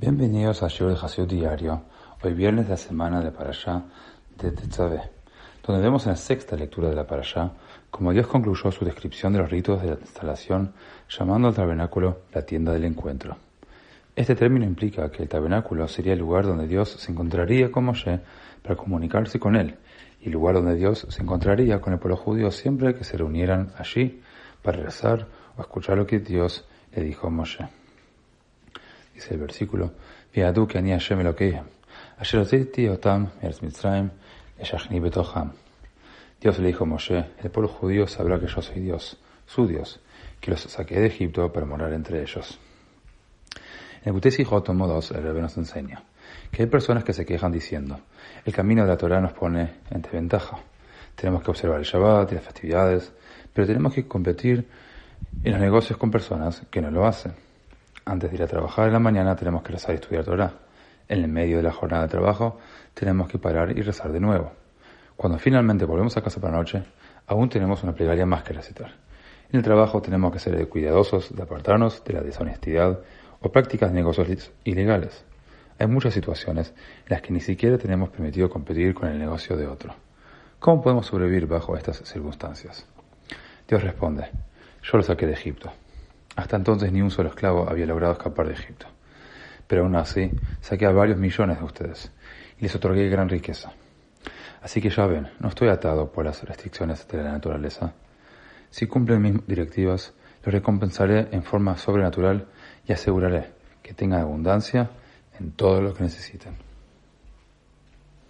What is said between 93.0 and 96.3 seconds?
gran riqueza. Así que ya ven, no estoy atado por